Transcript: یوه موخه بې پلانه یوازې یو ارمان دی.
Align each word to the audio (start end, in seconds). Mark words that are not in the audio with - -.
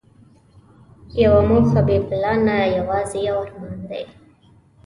یوه 1.23 1.41
موخه 1.49 1.79
بې 1.87 1.97
پلانه 2.07 2.57
یوازې 2.77 3.19
یو 3.27 3.37
ارمان 3.43 3.77
دی. 3.89 4.03